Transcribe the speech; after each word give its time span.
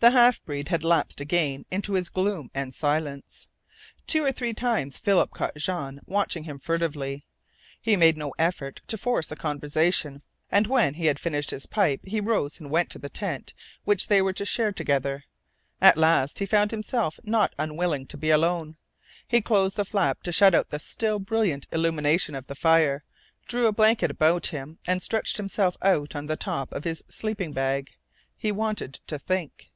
The 0.00 0.10
half 0.10 0.44
breed 0.44 0.68
had 0.68 0.84
lapsed 0.84 1.22
again 1.22 1.64
into 1.70 1.94
his 1.94 2.10
gloom 2.10 2.50
and 2.54 2.74
silence. 2.74 3.48
Two 4.06 4.22
or 4.22 4.32
three 4.32 4.52
times 4.52 4.98
Philip 4.98 5.30
caught 5.30 5.56
Jean 5.56 5.98
watching 6.04 6.44
him 6.44 6.58
furtively. 6.58 7.24
He 7.80 7.96
made 7.96 8.18
no 8.18 8.34
effort 8.38 8.82
to 8.88 8.98
force 8.98 9.32
a 9.32 9.34
conversation, 9.34 10.20
and 10.50 10.66
when 10.66 10.92
he 10.92 11.06
had 11.06 11.18
finished 11.18 11.48
his 11.52 11.64
pipe 11.64 12.00
he 12.04 12.20
rose 12.20 12.60
and 12.60 12.68
went 12.70 12.90
to 12.90 12.98
the 12.98 13.08
tent 13.08 13.54
which 13.84 14.08
they 14.08 14.20
were 14.20 14.34
to 14.34 14.44
share 14.44 14.72
together. 14.72 15.24
At 15.80 15.96
last 15.96 16.38
he 16.38 16.44
found 16.44 16.70
himself 16.70 17.18
not 17.24 17.54
unwilling 17.58 18.06
to 18.08 18.18
be 18.18 18.28
alone. 18.28 18.76
He 19.26 19.40
closed 19.40 19.76
the 19.76 19.86
flap 19.86 20.22
to 20.24 20.32
shut 20.32 20.54
out 20.54 20.68
the 20.68 20.80
still 20.80 21.18
brilliant 21.18 21.66
illumination 21.72 22.34
of 22.34 22.46
the 22.46 22.54
fire, 22.54 23.04
drew 23.48 23.68
a 23.68 23.72
blanket 23.72 24.10
about 24.10 24.48
him, 24.48 24.78
and 24.86 25.02
stretched 25.02 25.38
himself 25.38 25.78
out 25.80 26.14
on 26.14 26.26
the 26.26 26.36
top 26.36 26.72
of 26.72 26.84
his 26.84 27.02
sleeping 27.08 27.54
bag. 27.54 27.88
He 28.36 28.52
wanted 28.52 29.00
to 29.06 29.18
think. 29.18 29.70